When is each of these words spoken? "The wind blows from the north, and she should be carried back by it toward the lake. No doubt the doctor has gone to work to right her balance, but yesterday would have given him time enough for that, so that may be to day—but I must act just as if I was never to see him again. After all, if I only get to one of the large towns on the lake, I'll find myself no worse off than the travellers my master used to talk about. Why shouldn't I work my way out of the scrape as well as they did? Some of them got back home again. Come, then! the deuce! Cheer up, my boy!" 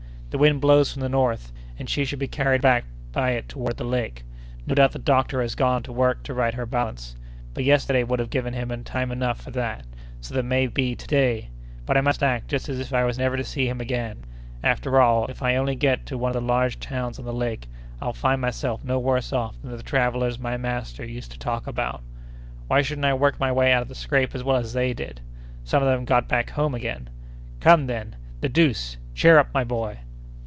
"The 0.31 0.37
wind 0.37 0.61
blows 0.61 0.93
from 0.93 1.01
the 1.01 1.09
north, 1.09 1.51
and 1.77 1.89
she 1.89 2.05
should 2.05 2.17
be 2.19 2.25
carried 2.29 2.61
back 2.61 2.85
by 3.11 3.31
it 3.31 3.49
toward 3.49 3.75
the 3.75 3.83
lake. 3.83 4.23
No 4.65 4.73
doubt 4.75 4.93
the 4.93 4.97
doctor 4.99 5.41
has 5.41 5.55
gone 5.55 5.83
to 5.83 5.91
work 5.91 6.23
to 6.23 6.33
right 6.33 6.53
her 6.53 6.65
balance, 6.65 7.17
but 7.53 7.65
yesterday 7.65 8.05
would 8.05 8.19
have 8.19 8.29
given 8.29 8.53
him 8.53 8.69
time 8.85 9.11
enough 9.11 9.41
for 9.41 9.51
that, 9.51 9.83
so 10.21 10.33
that 10.33 10.43
may 10.45 10.67
be 10.67 10.95
to 10.95 11.05
day—but 11.05 11.97
I 11.97 11.99
must 11.99 12.23
act 12.23 12.47
just 12.47 12.69
as 12.69 12.79
if 12.79 12.93
I 12.93 13.03
was 13.03 13.17
never 13.17 13.35
to 13.35 13.43
see 13.43 13.67
him 13.67 13.81
again. 13.81 14.23
After 14.63 15.01
all, 15.01 15.25
if 15.25 15.43
I 15.43 15.57
only 15.57 15.75
get 15.75 16.05
to 16.05 16.17
one 16.17 16.29
of 16.29 16.41
the 16.41 16.41
large 16.47 16.79
towns 16.79 17.19
on 17.19 17.25
the 17.25 17.33
lake, 17.33 17.67
I'll 18.01 18.13
find 18.13 18.39
myself 18.39 18.85
no 18.85 18.99
worse 18.99 19.33
off 19.33 19.61
than 19.61 19.75
the 19.75 19.83
travellers 19.83 20.39
my 20.39 20.55
master 20.55 21.03
used 21.05 21.33
to 21.33 21.39
talk 21.39 21.67
about. 21.67 22.03
Why 22.67 22.81
shouldn't 22.83 23.03
I 23.03 23.15
work 23.15 23.37
my 23.37 23.51
way 23.51 23.73
out 23.73 23.81
of 23.81 23.89
the 23.89 23.95
scrape 23.95 24.33
as 24.33 24.45
well 24.45 24.55
as 24.55 24.71
they 24.71 24.93
did? 24.93 25.19
Some 25.65 25.83
of 25.83 25.89
them 25.89 26.05
got 26.05 26.29
back 26.29 26.51
home 26.51 26.73
again. 26.73 27.09
Come, 27.59 27.87
then! 27.87 28.15
the 28.39 28.47
deuce! 28.47 28.95
Cheer 29.13 29.37
up, 29.37 29.53
my 29.53 29.65
boy!" 29.65 29.99